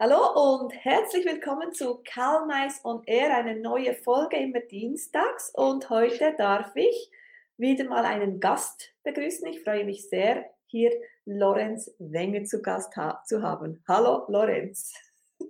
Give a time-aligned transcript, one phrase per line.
[0.00, 5.52] Hallo und herzlich willkommen zu Karl Mais on Air, eine neue Folge immer dienstags.
[5.56, 7.10] Und heute darf ich
[7.56, 9.48] wieder mal einen Gast begrüßen.
[9.48, 10.92] Ich freue mich sehr, hier
[11.24, 13.82] Lorenz Wenger zu Gast ha zu haben.
[13.88, 14.94] Hallo Lorenz.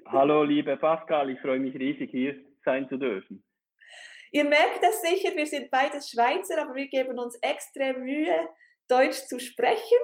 [0.07, 3.45] Hallo liebe Pascal, ich freue mich riesig, hier sein zu dürfen.
[4.33, 8.49] Ihr merkt es sicher, wir sind beides Schweizer, aber wir geben uns extrem Mühe,
[8.89, 9.99] Deutsch zu sprechen.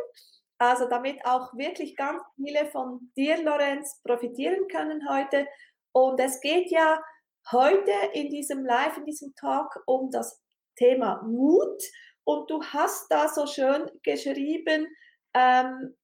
[0.58, 5.46] Also damit auch wirklich ganz viele von dir, Lorenz, profitieren können heute.
[5.92, 7.02] Und es geht ja
[7.50, 10.40] heute in diesem Live, in diesem Talk um das
[10.76, 11.82] Thema Mut.
[12.24, 14.86] Und du hast da so schön geschrieben,
[15.34, 15.94] ähm,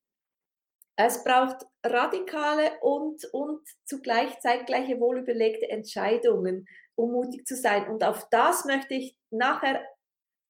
[0.97, 7.89] es braucht radikale und, und zugleich zeitgleiche wohlüberlegte Entscheidungen, um mutig zu sein.
[7.89, 9.83] Und auf das möchte ich nachher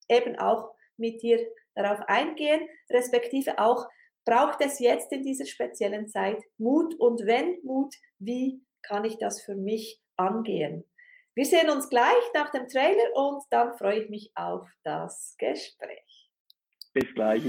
[0.09, 1.39] eben auch mit dir
[1.75, 3.87] darauf eingehen, respektive auch,
[4.25, 9.43] braucht es jetzt in dieser speziellen Zeit Mut und wenn Mut, wie kann ich das
[9.43, 10.85] für mich angehen?
[11.35, 16.31] Wir sehen uns gleich nach dem Trailer und dann freue ich mich auf das Gespräch.
[16.93, 17.43] Bis gleich.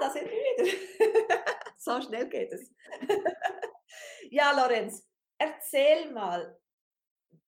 [0.00, 1.44] Da sind wir wieder.
[1.76, 2.74] so schnell geht es.
[4.30, 6.58] ja, Lorenz, erzähl mal,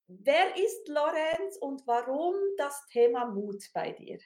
[0.06, 4.18] wer ist Lorenz und warum das Thema Mut bei dir?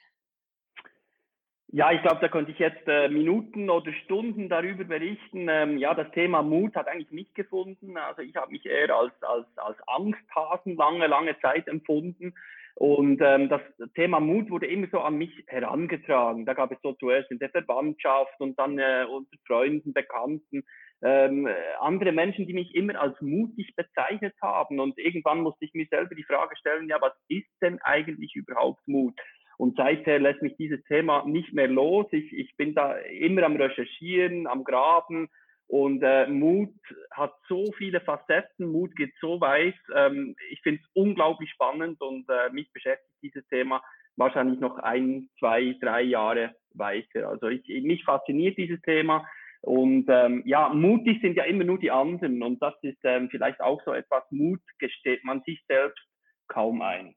[1.69, 5.49] Ja, ich glaube, da könnte ich jetzt äh, Minuten oder Stunden darüber berichten.
[5.49, 7.97] Ähm, ja, das Thema Mut hat eigentlich mich gefunden.
[7.97, 12.33] Also ich habe mich eher als, als, als Angsthasen lange, lange Zeit empfunden
[12.79, 13.61] und ähm, das
[13.95, 16.45] Thema Mut wurde immer so an mich herangetragen.
[16.45, 20.63] Da gab es so zuerst in der Verwandtschaft und dann äh, unter Freunden, Bekannten,
[21.01, 21.47] ähm,
[21.79, 24.79] andere Menschen, die mich immer als mutig bezeichnet haben.
[24.79, 28.87] Und irgendwann musste ich mir selber die Frage stellen, ja, was ist denn eigentlich überhaupt
[28.87, 29.19] Mut?
[29.57, 32.05] Und seither lässt mich dieses Thema nicht mehr los.
[32.11, 35.29] Ich, ich bin da immer am Recherchieren, am Graben,
[35.67, 36.73] und äh, Mut
[37.11, 39.75] hat so viele Facetten, Mut geht so weit.
[39.93, 43.83] Ähm, ich finde es unglaublich spannend und äh, mich beschäftigt dieses Thema
[44.15, 47.29] wahrscheinlich noch ein, zwei, drei Jahre weiter.
[47.29, 49.27] Also ich, mich fasziniert dieses Thema.
[49.61, 52.41] Und ähm, ja, mutig sind ja immer nur die anderen.
[52.41, 56.03] Und das ist ähm, vielleicht auch so etwas, Mut gesteht man sich selbst
[56.47, 57.15] kaum ein.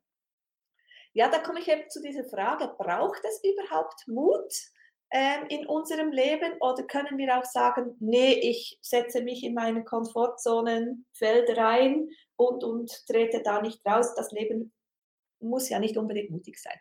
[1.12, 4.52] Ja, da komme ich eben zu dieser Frage, braucht es überhaupt Mut?
[5.12, 9.84] Ähm, in unserem Leben oder können wir auch sagen, nee, ich setze mich in meine
[9.84, 14.14] Komfortzonenfeld rein und, und trete da nicht raus.
[14.14, 14.72] Das Leben
[15.40, 16.78] muss ja nicht unbedingt mutig sein.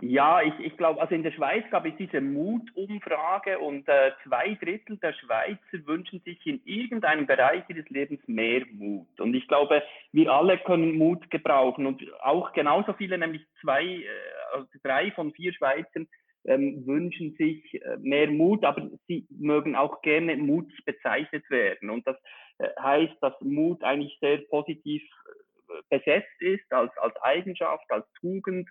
[0.00, 4.54] Ja, ich, ich glaube, also in der Schweiz gab es diese Mutumfrage und äh, zwei
[4.54, 9.20] Drittel der Schweizer wünschen sich in irgendeinem Bereich ihres Lebens mehr Mut.
[9.20, 9.82] Und ich glaube,
[10.12, 14.06] wir alle können Mut gebrauchen und auch genauso viele, nämlich zwei, äh,
[14.54, 16.06] also drei von vier Schweizern
[16.44, 21.90] ähm, wünschen sich äh, mehr Mut, aber sie mögen auch gerne mutig bezeichnet werden.
[21.90, 22.16] Und das
[22.58, 28.68] äh, heißt, dass Mut eigentlich sehr positiv äh, besetzt ist als, als Eigenschaft, als Tugend.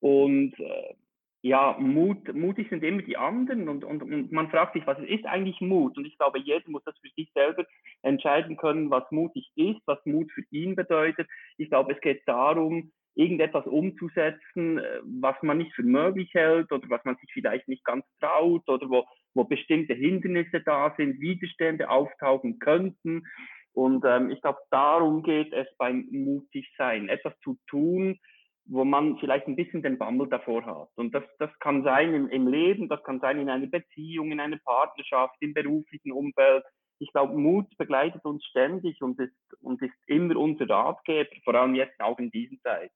[0.00, 0.94] Und äh,
[1.42, 5.24] ja, Mut, mutig sind immer die anderen und, und, und man fragt sich, was ist
[5.24, 5.96] eigentlich Mut?
[5.96, 7.64] Und ich glaube, jeder muss das für sich selber
[8.02, 11.28] entscheiden können, was mutig ist, was Mut für ihn bedeutet.
[11.56, 16.88] Ich glaube, es geht darum, irgendetwas umzusetzen, äh, was man nicht für möglich hält oder
[16.88, 19.04] was man sich vielleicht nicht ganz traut oder wo,
[19.34, 23.24] wo bestimmte Hindernisse da sind, Widerstände auftauchen könnten.
[23.72, 28.18] Und ähm, ich glaube, darum geht es beim mutig sein, etwas zu tun,
[28.68, 30.90] wo man vielleicht ein bisschen den Bammel davor hat.
[30.96, 34.40] Und das, das kann sein im, im Leben, das kann sein in einer Beziehung, in
[34.40, 36.64] einer Partnerschaft, im beruflichen Umfeld.
[36.98, 41.74] Ich glaube, Mut begleitet uns ständig und ist, und ist immer unser Ratgeber, vor allem
[41.74, 42.94] jetzt auch in diesen Zeiten.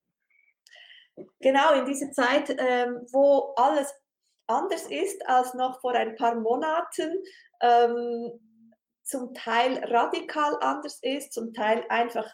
[1.41, 3.95] Genau, in dieser Zeit, ähm, wo alles
[4.47, 7.23] anders ist als noch vor ein paar Monaten,
[7.63, 8.31] ähm,
[9.05, 12.29] zum Teil radikal anders ist, zum Teil einfach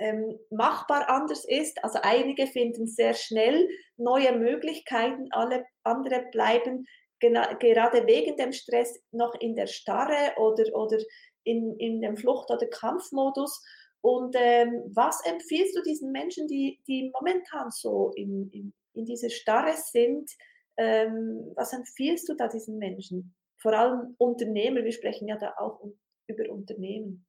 [0.00, 1.82] ähm, machbar anders ist.
[1.84, 6.86] Also einige finden sehr schnell neue Möglichkeiten, alle andere bleiben
[7.20, 10.98] gerade wegen dem Stress noch in der Starre oder, oder
[11.44, 13.62] in, in dem Flucht- oder Kampfmodus.
[14.02, 19.28] Und ähm, was empfiehlst du diesen Menschen, die, die momentan so in, in, in dieser
[19.28, 20.30] Starre sind?
[20.78, 23.34] Ähm, was empfiehlst du da diesen Menschen?
[23.58, 25.80] Vor allem Unternehmer, wir sprechen ja da auch
[26.26, 27.26] über Unternehmen.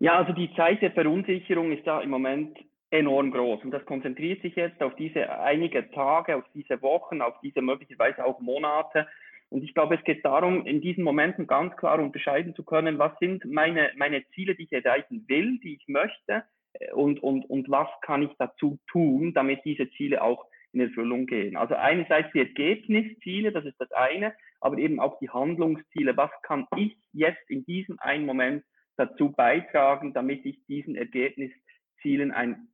[0.00, 2.58] Ja, also die Zeit der Verunsicherung ist da im Moment
[2.90, 3.62] enorm groß.
[3.64, 8.24] Und das konzentriert sich jetzt auf diese einige Tage, auf diese Wochen, auf diese möglicherweise
[8.24, 9.06] auch Monate.
[9.50, 13.12] Und ich glaube, es geht darum, in diesen Momenten ganz klar unterscheiden zu können, was
[13.20, 17.70] sind meine, meine Ziele, die ich erreichen will, die ich möchte, äh, und, und, und
[17.70, 21.56] was kann ich dazu tun, damit diese Ziele auch in Erfüllung gehen.
[21.58, 26.16] Also einerseits die Ergebnisziele, das ist das eine, aber eben auch die Handlungsziele.
[26.16, 28.64] Was kann ich jetzt in diesem einen Moment
[29.00, 32.68] dazu beitragen, damit ich diesen Ergebniszielen einen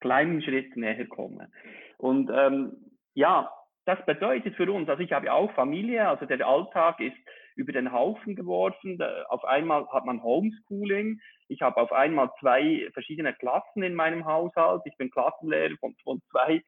[0.00, 1.50] kleinen Schritt näher komme?
[1.96, 2.72] Und ähm,
[3.14, 3.50] ja,
[3.84, 7.16] das bedeutet für uns, also ich habe auch Familie, also der Alltag ist
[7.56, 8.98] über den Haufen geworfen.
[9.28, 11.20] Auf einmal hat man Homeschooling.
[11.48, 14.82] Ich habe auf einmal zwei verschiedene Klassen in meinem Haushalt.
[14.84, 16.62] Ich bin Klassenlehrer von, von zwei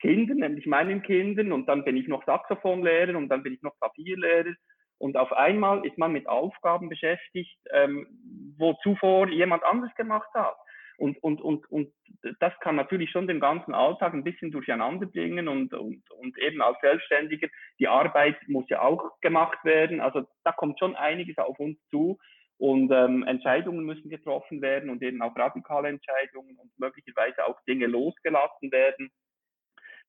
[0.00, 1.50] Kindern, nämlich meinen Kindern.
[1.50, 4.54] Und dann bin ich noch Saxophonlehrer und dann bin ich noch Klavierlehrer.
[4.98, 10.56] Und auf einmal ist man mit Aufgaben beschäftigt, ähm, wo zuvor jemand anderes gemacht hat.
[10.98, 11.92] Und, und, und, und
[12.40, 16.62] das kann natürlich schon den ganzen Alltag ein bisschen durcheinander bringen und, und, und eben
[16.62, 17.48] als Selbstständiger,
[17.78, 20.00] die Arbeit muss ja auch gemacht werden.
[20.00, 22.18] Also da kommt schon einiges auf uns zu
[22.58, 27.86] und ähm, Entscheidungen müssen getroffen werden und eben auch radikale Entscheidungen und möglicherweise auch Dinge
[27.86, 29.10] losgelassen werden,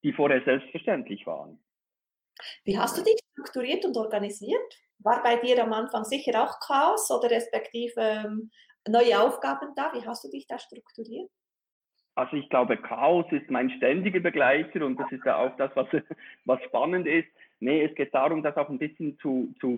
[0.03, 1.59] die vorher selbstverständlich waren.
[2.63, 4.61] Wie hast du dich strukturiert und organisiert?
[4.99, 8.51] War bei dir am Anfang sicher auch Chaos oder respektive ähm,
[8.87, 9.91] neue Aufgaben da?
[9.93, 11.29] Wie hast du dich da strukturiert?
[12.15, 15.87] Also ich glaube, Chaos ist mein ständiger Begleiter und das ist ja auch das, was,
[16.45, 17.27] was spannend ist.
[17.59, 19.77] Nee, es geht darum, das auch ein bisschen zu, zu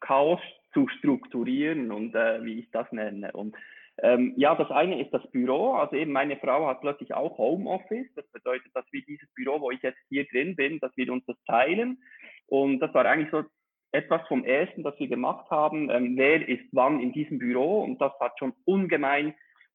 [0.00, 0.40] Chaos
[0.72, 3.32] zu strukturieren und äh, wie ich das nenne.
[3.32, 3.56] Und
[4.02, 5.72] ähm, ja, das eine ist das Büro.
[5.72, 8.06] Also eben meine Frau hat plötzlich auch Homeoffice.
[8.14, 11.24] Das bedeutet, dass wir dieses Büro, wo ich jetzt hier drin bin, dass wir uns
[11.26, 12.02] das teilen.
[12.46, 13.44] Und das war eigentlich so
[13.92, 18.00] etwas vom Ersten, das wir gemacht haben, ähm, wer ist wann in diesem Büro und
[18.00, 19.34] das hat schon ungemein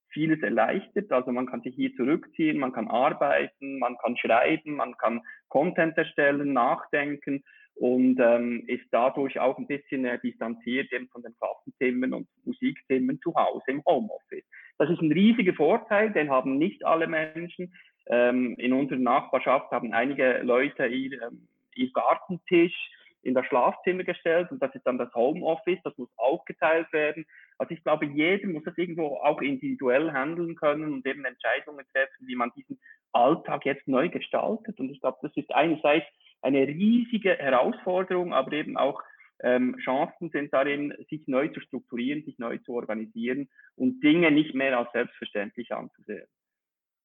[0.10, 1.12] vieles erleichtert.
[1.12, 5.98] Also man kann sich hier zurückziehen, man kann arbeiten, man kann schreiben, man kann Content
[5.98, 7.44] erstellen, nachdenken
[7.76, 13.20] und ähm, ist dadurch auch ein bisschen äh, distanziert eben von den Klassenthemen und Musikthemen
[13.22, 14.46] zu Hause im Homeoffice.
[14.78, 17.74] Das ist ein riesiger Vorteil, den haben nicht alle Menschen.
[18.08, 22.76] Ähm, in unserer Nachbarschaft haben einige Leute ihr, ähm, ihr Gartentisch
[23.24, 27.26] in das Schlafzimmer gestellt und das ist dann das Homeoffice, das muss auch geteilt werden.
[27.58, 32.28] Also ich glaube, jeder muss das irgendwo auch individuell handeln können und eben Entscheidungen treffen,
[32.28, 32.80] wie man diesen
[33.14, 34.78] Alltag jetzt neu gestaltet.
[34.80, 36.06] Und ich glaube, das ist einerseits
[36.44, 39.02] eine riesige Herausforderung, aber eben auch
[39.42, 44.54] ähm, Chancen sind darin, sich neu zu strukturieren, sich neu zu organisieren und Dinge nicht
[44.54, 46.28] mehr als selbstverständlich anzusehen.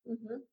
[0.04, 0.46] Mhm.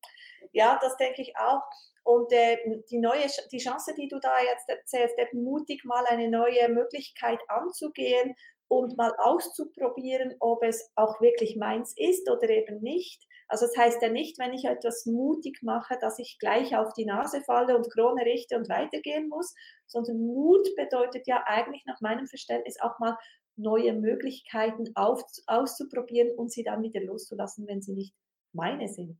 [0.52, 1.62] Ja, das denke ich auch.
[2.02, 2.56] Und äh,
[2.90, 7.40] die neue, die Chance, die du da jetzt erzählst, eben mutig mal eine neue Möglichkeit
[7.48, 8.34] anzugehen
[8.68, 13.26] und mal auszuprobieren, ob es auch wirklich meins ist oder eben nicht.
[13.48, 17.04] Also das heißt ja nicht, wenn ich etwas mutig mache, dass ich gleich auf die
[17.04, 19.54] Nase falle und Krone richte und weitergehen muss,
[19.86, 23.16] sondern Mut bedeutet ja eigentlich nach meinem Verständnis auch mal
[23.56, 28.14] neue Möglichkeiten auf, auszuprobieren und sie dann wieder loszulassen, wenn sie nicht
[28.52, 29.18] meine sind.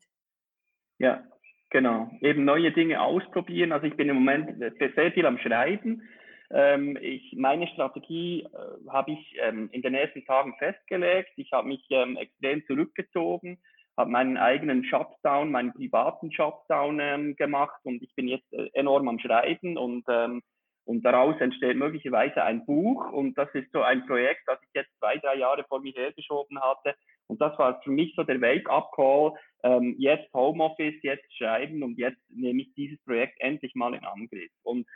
[0.99, 1.25] Ja,
[1.71, 3.73] Genau, eben neue Dinge ausprobieren.
[3.73, 6.03] Also ich bin im Moment sehr viel am Schreiben.
[6.51, 11.33] Ähm, ich, meine Strategie äh, habe ich ähm, in den ersten Tagen festgelegt.
[11.37, 13.59] Ich habe mich ähm, extrem zurückgezogen,
[13.97, 19.09] habe meinen eigenen Shutdown, meinen privaten Shutdown ähm, gemacht und ich bin jetzt äh, enorm
[19.09, 20.43] am Schreiben und, ähm,
[20.85, 24.91] und daraus entsteht möglicherweise ein Buch und das ist so ein Projekt, das ich jetzt
[24.99, 26.95] zwei, drei Jahre vor mir hergeschoben hatte
[27.29, 29.33] und das war für mich so der Wake-up-Call,
[29.65, 34.51] ähm, jetzt Homeoffice, jetzt schreiben und jetzt nehme ich dieses Projekt endlich mal in Angriff.
[34.63, 34.87] Und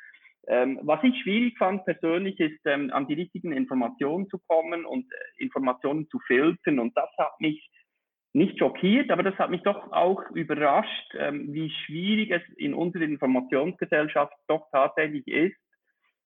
[0.47, 5.05] ähm, was ich schwierig fand persönlich ist, ähm, an die richtigen Informationen zu kommen und
[5.13, 6.79] äh, Informationen zu filtern.
[6.79, 7.69] Und das hat mich
[8.33, 13.03] nicht schockiert, aber das hat mich doch auch überrascht, ähm, wie schwierig es in unserer
[13.03, 15.57] Informationsgesellschaft doch tatsächlich ist,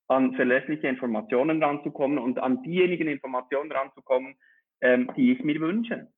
[0.09, 4.37] an verlässliche Informationen ranzukommen und an diejenigen Informationen ranzukommen,
[4.83, 6.09] ähm, die ich mir wünsche.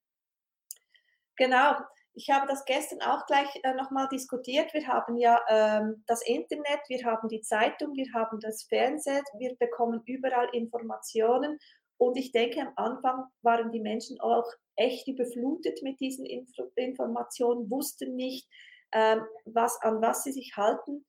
[1.37, 1.76] Genau.
[2.19, 4.73] Ich habe das gestern auch gleich äh, nochmal diskutiert.
[4.73, 9.55] Wir haben ja ähm, das Internet, wir haben die Zeitung, wir haben das Fernsehen, wir
[9.59, 11.59] bekommen überall Informationen.
[11.99, 17.71] Und ich denke, am Anfang waren die Menschen auch echt überflutet mit diesen Inf Informationen,
[17.71, 18.49] wussten nicht,
[18.93, 21.05] ähm, was, an was sie sich halten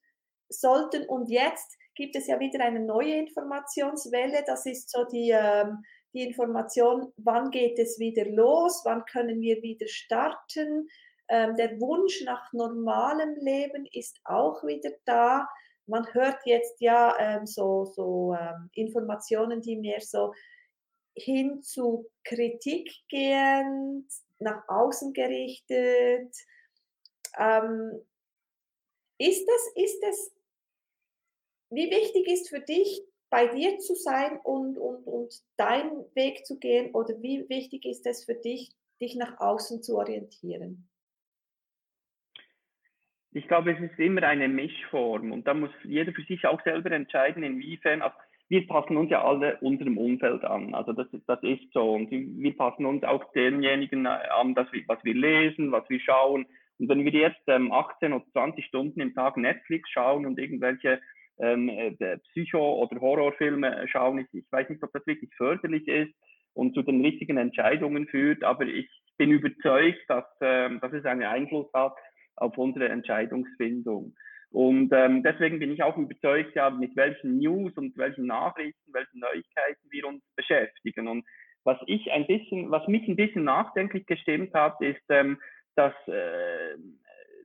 [0.50, 1.06] sollten.
[1.08, 4.44] Und jetzt gibt es ja wieder eine neue Informationswelle.
[4.46, 9.62] Das ist so die, ähm, die Information, wann geht es wieder los, wann können wir
[9.62, 10.88] wieder starten.
[11.30, 15.48] Ähm, der Wunsch nach normalem Leben ist auch wieder da.
[15.86, 20.34] Man hört jetzt ja ähm, so, so ähm, Informationen, die mehr so
[21.18, 24.08] hin zu Kritik gehen,
[24.40, 26.36] nach außen gerichtet.
[27.38, 28.02] Ähm,
[29.20, 30.36] ist es, ist es,
[31.70, 36.60] wie wichtig ist für dich, bei dir zu sein und, und, und deinen Weg zu
[36.60, 38.72] gehen oder wie wichtig ist es für dich,
[39.02, 40.88] dich nach außen zu orientieren?
[43.32, 46.92] Ich glaube, es ist immer eine Mischform und da muss jeder für sich auch selber
[46.92, 48.16] entscheiden, inwiefern, also
[48.50, 50.74] wir passen uns ja alle unserem Umfeld an.
[50.74, 51.94] Also das, das ist so.
[51.94, 56.46] Und wir passen uns auch denjenigen an, dass wir, was wir lesen, was wir schauen.
[56.80, 61.02] Und wenn wir jetzt ähm, 18 oder 20 Stunden im Tag Netflix schauen und irgendwelche
[61.40, 66.14] ähm, äh, Psycho- oder Horrorfilme schauen, ich, ich weiß nicht, ob das wirklich förderlich ist
[66.54, 71.24] und zu den richtigen Entscheidungen führt, aber ich bin überzeugt, dass, ähm, dass es einen
[71.24, 71.96] Einfluss hat
[72.36, 74.14] auf unsere Entscheidungsfindung.
[74.52, 79.20] Und ähm, deswegen bin ich auch überzeugt, ja, mit welchen News und welchen Nachrichten, welchen
[79.20, 81.08] Neuigkeiten wir uns beschäftigen.
[81.08, 81.26] Und
[81.64, 85.38] was ich ein bisschen, was mich ein bisschen nachdenklich gestimmt hat, ist, ähm,
[85.76, 86.78] dass, äh,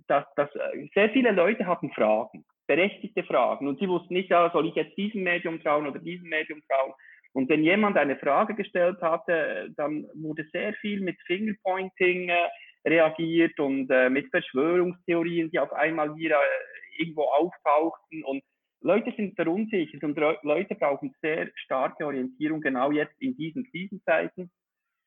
[0.06, 3.66] dass, dass äh, sehr viele Leute hatten Fragen, berechtigte Fragen.
[3.66, 6.92] Und sie wussten nicht, ja, soll ich jetzt diesem Medium trauen oder diesem Medium trauen.
[7.32, 12.48] Und wenn jemand eine Frage gestellt hatte, dann wurde sehr viel mit Fingerpointing äh,
[12.86, 18.24] reagiert und äh, mit Verschwörungstheorien, die auf einmal wieder äh, irgendwo auftauchten.
[18.24, 18.42] Und
[18.80, 24.50] Leute sind verunsichert und Leute brauchen sehr starke Orientierung, genau jetzt in diesen Krisenzeiten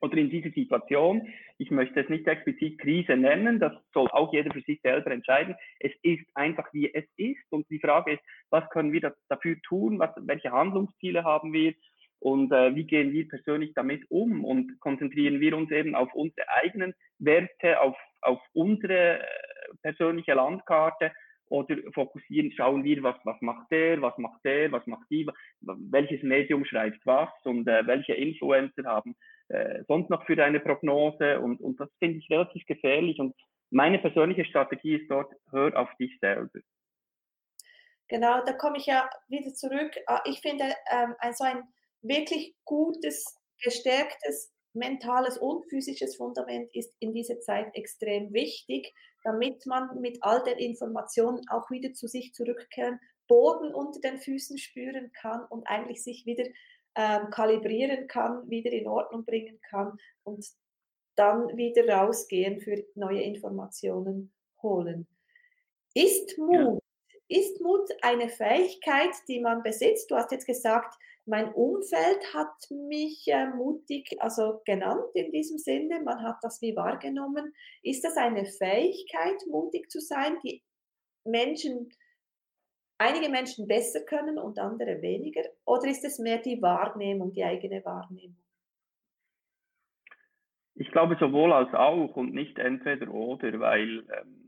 [0.02, 1.28] oder in dieser Situation.
[1.58, 5.56] Ich möchte es nicht explizit Krise nennen, das soll auch jeder für sich selber entscheiden.
[5.80, 7.46] Es ist einfach, wie es ist.
[7.50, 10.00] Und die Frage ist, was können wir dafür tun?
[10.00, 11.74] Was, welche Handlungsziele haben wir?
[12.26, 16.50] und äh, wie gehen wir persönlich damit um und konzentrieren wir uns eben auf unsere
[16.50, 19.26] eigenen Werte, auf, auf unsere äh,
[19.84, 21.12] persönliche Landkarte
[21.50, 25.28] oder fokussieren, schauen wir, was, was macht der, was macht der, was macht die,
[25.62, 29.16] welches Medium schreibt was und äh, welche Influencer haben
[29.50, 33.36] äh, sonst noch für eine Prognose und, und das finde ich relativ gefährlich und
[33.70, 36.60] meine persönliche Strategie ist dort, hör auf dich selber.
[38.08, 39.92] Genau, da komme ich ja wieder zurück.
[40.08, 41.64] Ah, ich finde, ähm, so ein
[42.02, 50.00] wirklich gutes, gestärktes mentales und physisches Fundament ist in dieser Zeit extrem wichtig, damit man
[50.02, 55.46] mit all den Informationen auch wieder zu sich zurückkehren, Boden unter den Füßen spüren kann
[55.50, 56.46] und eigentlich sich wieder
[56.96, 60.46] ähm, kalibrieren kann, wieder in Ordnung bringen kann und
[61.16, 65.08] dann wieder rausgehen für neue Informationen holen.
[65.94, 66.82] Ist Mut,
[67.30, 67.40] ja.
[67.40, 70.12] ist Mut eine Fähigkeit, die man besitzt?
[70.12, 76.02] Du hast jetzt gesagt, mein Umfeld hat mich äh, mutig, also genannt in diesem Sinne.
[76.02, 77.54] Man hat das wie wahrgenommen.
[77.82, 80.64] Ist das eine Fähigkeit, mutig zu sein, die
[81.24, 81.90] Menschen,
[83.00, 85.42] einige Menschen besser können und andere weniger?
[85.66, 88.38] Oder ist es mehr die Wahrnehmung, die eigene Wahrnehmung?
[90.76, 94.45] Ich glaube sowohl als auch und nicht entweder oder, weil ähm,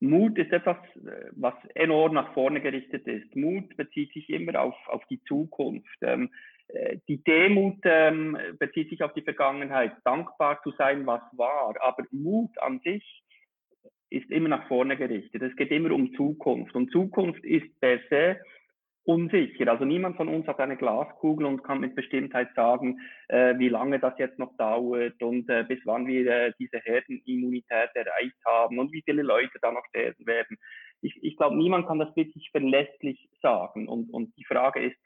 [0.00, 3.34] Mut ist etwas, äh, was enorm nach vorne gerichtet ist.
[3.34, 5.96] Mut bezieht sich immer auf, auf die Zukunft.
[6.02, 6.30] Ähm,
[6.68, 11.74] äh, die Demut ähm, bezieht sich auf die Vergangenheit, dankbar zu sein, was war.
[11.80, 13.22] Aber Mut an sich
[14.10, 15.42] ist immer nach vorne gerichtet.
[15.42, 16.74] Es geht immer um Zukunft.
[16.74, 18.38] Und Zukunft ist per se
[19.06, 19.70] unsicher.
[19.70, 24.00] Also niemand von uns hat eine Glaskugel und kann mit Bestimmtheit sagen, äh, wie lange
[24.00, 28.92] das jetzt noch dauert und äh, bis wann wir äh, diese Herdenimmunität erreicht haben und
[28.92, 30.58] wie viele Leute da noch sterben werden.
[31.02, 33.88] Ich, ich glaube, niemand kann das wirklich verlässlich sagen.
[33.88, 34.96] Und, und die Frage ist,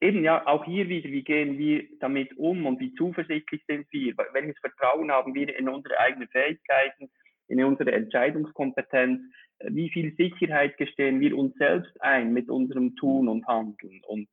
[0.00, 4.14] eben ja auch hier wieder, wie gehen wir damit um und wie zuversichtlich sind wir?
[4.32, 7.10] Welches Vertrauen haben wir in unsere eigenen Fähigkeiten,
[7.52, 9.20] in unsere Entscheidungskompetenz?
[9.68, 14.02] wie viel Sicherheit gestehen wir uns selbst ein mit unserem Tun und Handeln.
[14.04, 14.28] Und,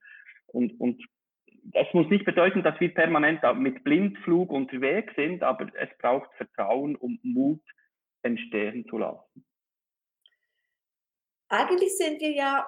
[0.48, 1.04] und, und
[1.64, 6.96] das muss nicht bedeuten, dass wir permanent mit Blindflug unterwegs sind, aber es braucht Vertrauen,
[6.96, 7.62] um Mut
[8.24, 9.46] entstehen zu lassen.
[11.50, 12.66] Eigentlich sind wir ja,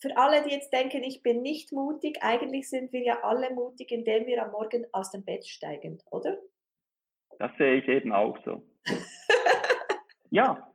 [0.00, 3.90] für alle, die jetzt denken, ich bin nicht mutig, eigentlich sind wir ja alle mutig,
[3.90, 6.38] indem wir am Morgen aus dem Bett steigen, oder?
[7.38, 8.62] Das sehe ich eben auch so.
[10.30, 10.70] ja,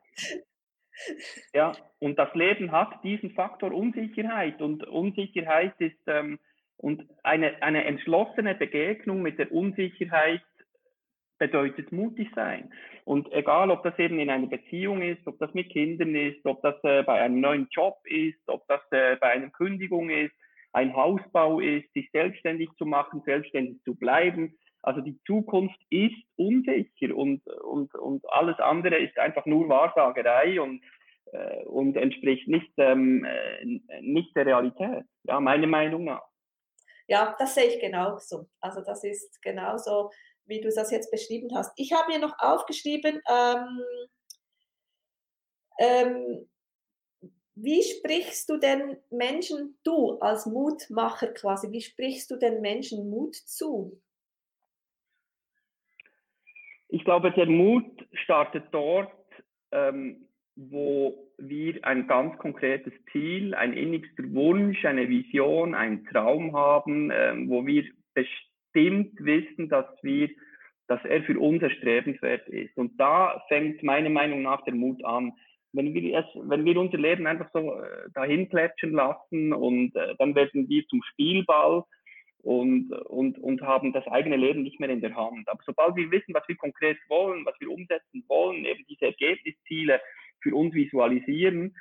[1.52, 6.38] ja, und das Leben hat diesen Faktor Unsicherheit und Unsicherheit ist ähm,
[6.78, 10.42] und eine, eine entschlossene Begegnung mit der Unsicherheit
[11.38, 12.72] bedeutet mutig sein.
[13.04, 16.62] Und egal, ob das eben in einer Beziehung ist, ob das mit Kindern ist, ob
[16.62, 20.34] das äh, bei einem neuen Job ist, ob das äh, bei einer Kündigung ist,
[20.72, 24.58] ein Hausbau ist, sich selbstständig zu machen, selbstständig zu bleiben.
[24.86, 30.82] Also die Zukunft ist unsicher und, und, und alles andere ist einfach nur Wahrsagerei und,
[31.32, 36.22] äh, und entspricht nicht, ähm, äh, nicht der Realität, ja, meiner Meinung nach.
[37.08, 38.48] Ja, das sehe ich genauso.
[38.60, 40.10] Also das ist genauso,
[40.44, 41.72] wie du das jetzt beschrieben hast.
[41.76, 43.80] Ich habe mir noch aufgeschrieben, ähm,
[45.78, 46.48] Ähm,
[47.54, 53.34] wie sprichst du den Menschen, du als Mutmacher quasi, wie sprichst du den Menschen Mut
[53.34, 54.00] zu?
[56.88, 59.12] Ich glaube, der Mut startet dort,
[59.72, 67.10] ähm, wo wir ein ganz konkretes Ziel, ein innigster Wunsch, eine Vision, einen Traum haben,
[67.12, 70.30] ähm, wo wir bestimmt wissen, dass wir,
[70.86, 72.76] dass er für uns erstrebenswert ist.
[72.76, 75.32] Und da fängt meiner Meinung nach der Mut an
[75.76, 80.14] wenn wir, es, wenn wir unser Leben einfach so äh, dahin plätschern lassen und äh,
[80.18, 81.84] dann werden wir zum Spielball
[82.46, 85.48] und, und, und haben das eigene Leben nicht mehr in der Hand.
[85.48, 90.00] Aber sobald wir wissen, was wir konkret wollen, was wir umsetzen wollen, eben diese Ergebnisziele
[90.40, 91.74] für uns visualisieren,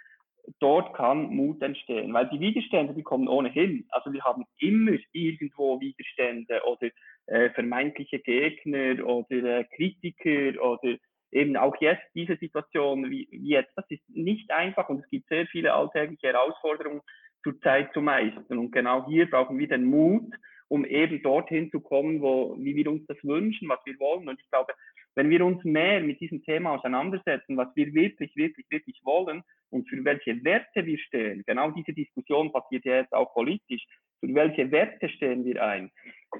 [0.59, 3.85] dort kann Mut entstehen, weil die Widerstände, die kommen ohnehin.
[3.89, 6.89] Also wir haben immer irgendwo Widerstände oder
[7.27, 10.97] äh, vermeintliche Gegner oder äh, Kritiker oder
[11.31, 15.27] eben auch jetzt diese Situation wie, wie jetzt, das ist nicht einfach und es gibt
[15.27, 17.01] sehr viele alltägliche Herausforderungen
[17.45, 18.57] zurzeit zu meistern.
[18.57, 20.33] Und genau hier brauchen wir den Mut,
[20.67, 24.27] um eben dorthin zu kommen, wo, wie wir uns das wünschen, was wir wollen.
[24.27, 24.73] Und ich glaube,
[25.13, 29.87] wenn wir uns mehr mit diesem Thema auseinandersetzen, was wir wirklich, wirklich, wirklich wollen und
[29.87, 33.85] für welche Werte wir stehen, genau diese Diskussion passiert ja jetzt auch politisch,
[34.19, 35.91] für welche Werte stehen wir ein,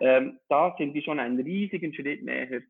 [0.02, 2.64] ähm, da sind wir schon einen riesigen Schritt näher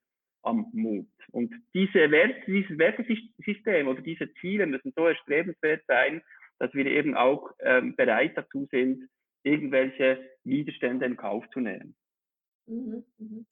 [0.44, 1.08] am Mut.
[1.32, 6.22] Und diese Werte, dieses Wertesystem oder diese Ziele müssen so erstrebenswert sein,
[6.60, 9.10] dass wir eben auch ähm, bereit dazu sind,
[9.44, 11.96] irgendwelche Widerstände in Kauf zu nehmen.
[12.68, 13.46] Mhm, mhm.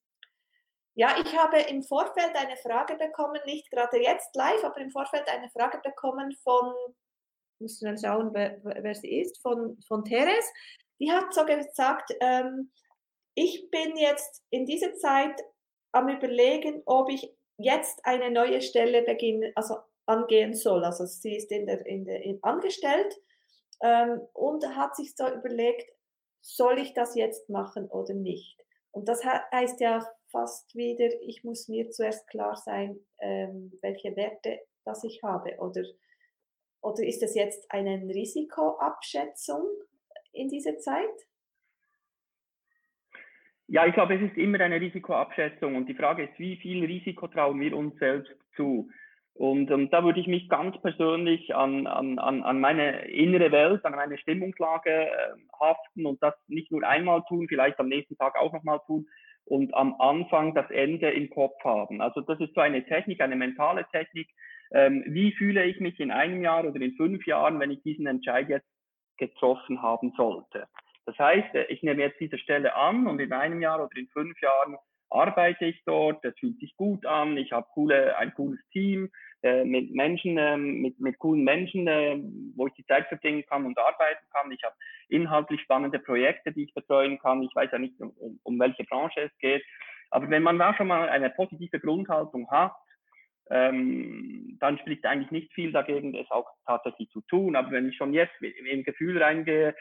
[0.95, 5.27] Ja, ich habe im Vorfeld eine Frage bekommen, nicht gerade jetzt live, aber im Vorfeld
[5.27, 6.73] eine Frage bekommen von,
[7.59, 10.51] muss man schauen, wer, wer, sie ist, von, von Therese.
[10.99, 12.71] Die hat so gesagt, ähm,
[13.35, 15.41] ich bin jetzt in dieser Zeit
[15.93, 20.83] am Überlegen, ob ich jetzt eine neue Stelle beginnen, also angehen soll.
[20.83, 23.13] Also sie ist in der, in der, in, angestellt
[23.81, 25.89] ähm, und hat sich so überlegt,
[26.41, 28.59] soll ich das jetzt machen oder nicht?
[28.91, 34.59] Und das heißt ja fast wieder, ich muss mir zuerst klar sein, ähm, welche Werte
[34.83, 35.55] das ich habe.
[35.59, 35.83] Oder,
[36.81, 39.65] oder ist das jetzt eine Risikoabschätzung
[40.33, 41.27] in dieser Zeit?
[43.67, 47.27] Ja, ich glaube, es ist immer eine Risikoabschätzung und die Frage ist, wie viel Risiko
[47.27, 48.89] trauen wir uns selbst zu?
[49.35, 53.93] Und, und da würde ich mich ganz persönlich an, an, an meine innere Welt, an
[53.93, 58.53] meine Stimmungslage äh, haften und das nicht nur einmal tun, vielleicht am nächsten Tag auch
[58.53, 59.07] nochmal tun
[59.45, 61.99] und am Anfang das Ende im Kopf haben.
[62.01, 64.29] Also das ist so eine Technik, eine mentale Technik.
[64.71, 68.05] Ähm, wie fühle ich mich in einem Jahr oder in fünf Jahren, wenn ich diesen
[68.05, 68.67] Entscheid jetzt
[69.17, 70.67] getroffen haben sollte?
[71.05, 74.07] Das heißt, äh, ich nehme jetzt diese Stelle an und in einem Jahr oder in
[74.09, 74.77] fünf Jahren
[75.13, 79.09] arbeite ich dort, es fühlt sich gut an, ich habe coole, ein cooles Team
[79.43, 82.17] äh, mit Menschen, äh, mit, mit coolen Menschen, äh,
[82.55, 84.51] wo ich die Zeit verbringen kann und arbeiten kann.
[84.51, 84.75] Ich habe
[85.09, 87.43] inhaltlich spannende Projekte, die ich betreuen kann.
[87.43, 89.63] Ich weiß ja nicht, um, um welche Branche es geht.
[90.09, 92.73] Aber wenn man da schon mal eine positive Grundhaltung hat,
[93.49, 97.55] ähm, dann spricht eigentlich nicht viel dagegen, es auch tatsächlich zu tun.
[97.55, 99.75] Aber wenn ich schon jetzt im Gefühl reingehe,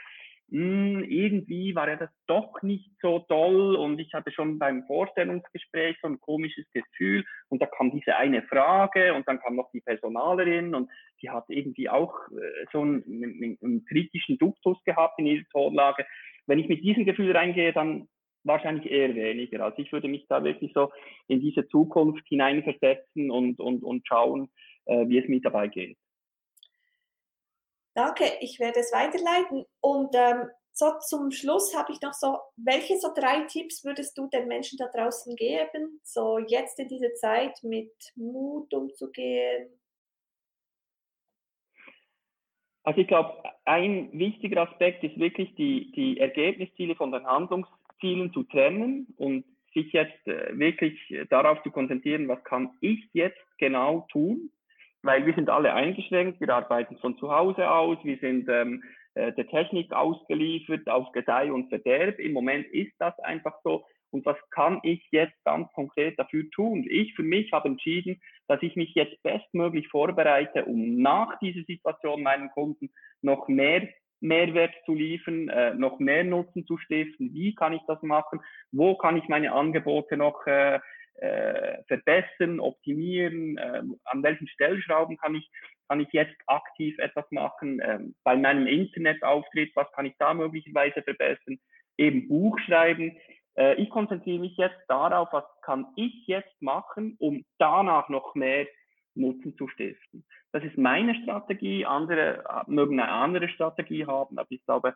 [0.51, 5.97] hm, irgendwie war ja das doch nicht so toll und ich hatte schon beim Vorstellungsgespräch
[6.03, 9.81] so ein komisches Gefühl und da kam diese eine Frage und dann kam noch die
[9.81, 10.91] Personalerin und
[11.23, 16.05] die hat irgendwie auch äh, so einen, einen, einen kritischen Duktus gehabt in ihrer Tonlage.
[16.47, 18.09] Wenn ich mit diesem Gefühl reingehe, dann
[18.45, 19.65] wahrscheinlich eher weniger.
[19.65, 20.91] Also ich würde mich da wirklich so
[21.29, 24.51] in diese Zukunft hineinversetzen und, und, und schauen,
[24.87, 25.97] äh, wie es mir dabei geht.
[27.95, 29.67] Danke, ich werde es weiterleiten.
[29.81, 34.29] Und ähm, so zum Schluss habe ich noch so, welche so drei Tipps würdest du
[34.29, 39.69] den Menschen da draußen geben, so jetzt in dieser Zeit mit Mut umzugehen?
[42.85, 48.43] Also ich glaube, ein wichtiger Aspekt ist wirklich die, die Ergebnisziele von den Handlungszielen zu
[48.45, 54.51] trennen und sich jetzt äh, wirklich darauf zu konzentrieren, was kann ich jetzt genau tun
[55.03, 58.83] weil wir sind alle eingeschränkt, wir arbeiten von zu Hause aus, wir sind ähm,
[59.15, 62.19] äh, der Technik ausgeliefert auf Gedeih und Verderb.
[62.19, 63.85] Im Moment ist das einfach so.
[64.11, 66.87] Und was kann ich jetzt ganz konkret dafür tun?
[66.89, 72.23] Ich für mich habe entschieden, dass ich mich jetzt bestmöglich vorbereite, um nach dieser Situation
[72.23, 72.91] meinen Kunden
[73.23, 73.89] noch mehr
[74.21, 77.35] Mehrwert zu liefern, äh, noch mehr Nutzen zu stiften.
[77.35, 78.41] Wie kann ich das machen?
[78.71, 80.79] Wo kann ich meine Angebote noch äh,
[81.15, 85.51] äh, verbessern, optimieren, äh, an welchen Stellschrauben kann ich,
[85.89, 91.03] kann ich jetzt aktiv etwas machen, ähm, bei meinem Internetauftritt, was kann ich da möglicherweise
[91.03, 91.59] verbessern,
[91.99, 93.17] eben Buch schreiben.
[93.57, 98.67] Äh, ich konzentriere mich jetzt darauf, was kann ich jetzt machen, um danach noch mehr
[99.15, 100.25] Nutzen zu stiften.
[100.53, 101.85] Das ist meine Strategie.
[101.85, 104.95] Andere mögen eine andere Strategie haben, aber ich glaube,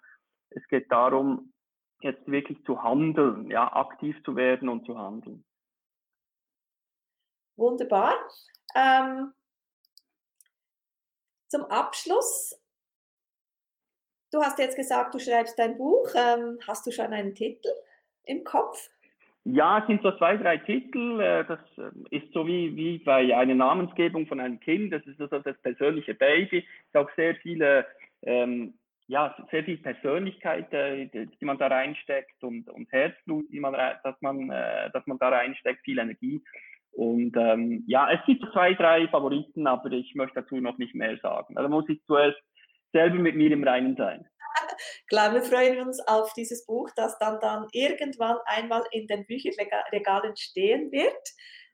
[0.51, 1.53] es geht darum,
[2.01, 5.45] jetzt wirklich zu handeln, ja, aktiv zu werden und zu handeln.
[7.57, 8.15] Wunderbar.
[8.75, 9.33] Ähm,
[11.49, 12.61] zum Abschluss,
[14.33, 16.09] du hast jetzt gesagt, du schreibst dein Buch.
[16.15, 17.71] Ähm, hast du schon einen Titel
[18.25, 18.91] im Kopf?
[19.49, 21.21] Ja, es sind so zwei, drei Titel.
[21.21, 24.93] Äh, das äh, ist so wie, wie bei einer Namensgebung von einem Kind.
[24.93, 26.59] Das ist so das persönliche Baby.
[26.59, 27.87] Es ist auch sehr viele,
[28.23, 28.75] ähm,
[29.07, 34.21] ja, sehr viel Persönlichkeit, äh, die man da reinsteckt und, und Herzblut, die man, dass
[34.21, 36.43] man, äh, dass man da reinsteckt, viel Energie.
[36.97, 41.19] Und ähm, ja, es gibt zwei, drei Favoriten, aber ich möchte dazu noch nicht mehr
[41.19, 41.57] sagen.
[41.57, 42.39] Also muss ich zuerst
[42.93, 44.27] selber mit mir im Reinen sein.
[45.11, 50.37] Klar, wir freuen uns auf dieses Buch, das dann, dann irgendwann einmal in den Bücherregalen
[50.37, 51.13] stehen wird.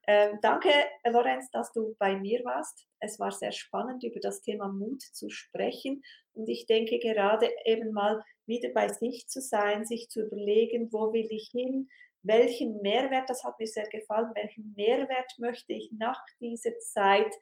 [0.09, 0.71] Ähm, danke,
[1.09, 2.89] Lorenz, dass du bei mir warst.
[2.99, 6.03] Es war sehr spannend, über das Thema Mut zu sprechen.
[6.33, 11.13] Und ich denke gerade eben mal wieder bei sich zu sein, sich zu überlegen, wo
[11.13, 11.89] will ich hin,
[12.23, 17.35] welchen Mehrwert, das hat mir sehr gefallen, welchen Mehrwert möchte ich nach dieser Zeit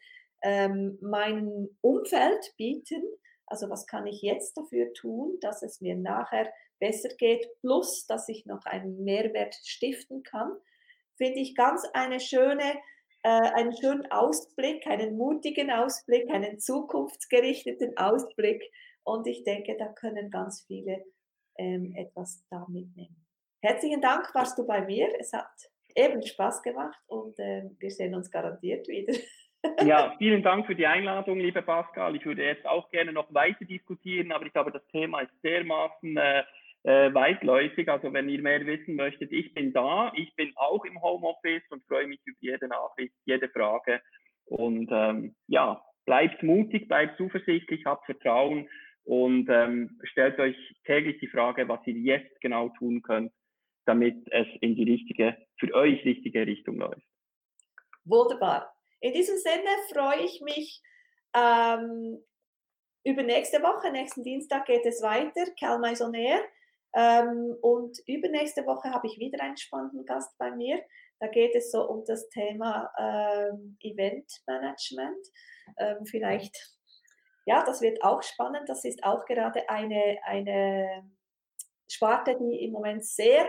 [0.42, 3.02] ähm, meinem Umfeld bieten.
[3.46, 8.28] Also was kann ich jetzt dafür tun, dass es mir nachher besser geht, plus dass
[8.28, 10.52] ich noch einen Mehrwert stiften kann.
[11.16, 12.74] Finde ich ganz eine schöne,
[13.22, 18.62] äh, einen schönen Ausblick, einen mutigen Ausblick, einen zukunftsgerichteten Ausblick.
[19.04, 21.04] Und ich denke, da können ganz viele
[21.58, 23.19] ähm, etwas da mitnehmen.
[23.62, 25.08] Herzlichen Dank, warst du bei mir.
[25.18, 25.50] Es hat
[25.94, 29.12] eben Spaß gemacht und äh, wir sehen uns garantiert wieder.
[29.84, 32.16] Ja, vielen Dank für die Einladung, liebe Pascal.
[32.16, 36.16] Ich würde jetzt auch gerne noch weiter diskutieren, aber ich glaube, das Thema ist dermaßen
[36.16, 36.44] äh,
[36.84, 37.86] äh, weitläufig.
[37.90, 40.14] Also wenn ihr mehr wissen möchtet, ich bin da.
[40.16, 44.00] Ich bin auch im Homeoffice und freue mich über jede Nachricht, jede Frage.
[44.46, 48.66] Und ähm, ja, bleibt mutig, bleibt zuversichtlich, habt Vertrauen
[49.04, 53.30] und ähm, stellt euch täglich die Frage, was ihr jetzt genau tun könnt,
[53.90, 57.02] damit es in die richtige, für euch richtige Richtung läuft.
[58.04, 58.72] Wunderbar.
[59.00, 60.80] In diesem Sinne freue ich mich
[61.36, 62.22] ähm,
[63.04, 66.40] über nächste Woche, nächsten Dienstag geht es weiter, Cal on Air.
[66.94, 70.80] Ähm, und übernächste Woche habe ich wieder einen spannenden Gast bei mir.
[71.18, 75.26] Da geht es so um das Thema ähm, Eventmanagement.
[75.78, 76.56] Ähm, vielleicht,
[77.44, 78.68] ja, das wird auch spannend.
[78.68, 81.10] Das ist auch gerade eine, eine
[81.88, 83.48] Sparte, die im Moment sehr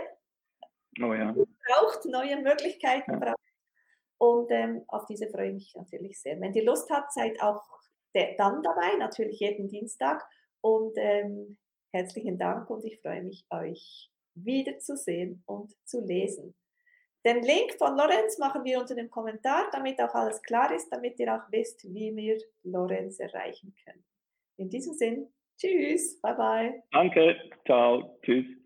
[1.01, 1.33] oh ja.
[1.33, 3.19] braucht, neue Möglichkeiten ja.
[3.19, 3.51] braucht.
[4.17, 6.39] Und ähm, auf diese freue ich mich natürlich sehr.
[6.39, 7.63] Wenn ihr Lust habt, seid auch
[8.13, 10.23] dann dabei, natürlich jeden Dienstag.
[10.61, 11.57] Und ähm,
[11.91, 16.55] herzlichen Dank und ich freue mich, euch wiederzusehen und zu lesen.
[17.25, 21.19] Den Link von Lorenz machen wir unter dem Kommentar, damit auch alles klar ist, damit
[21.19, 24.03] ihr auch wisst, wie wir Lorenz erreichen können.
[24.57, 25.27] In diesem Sinn,
[25.57, 26.83] tschüss, bye bye.
[26.91, 28.60] Danke, ciao, tschüss.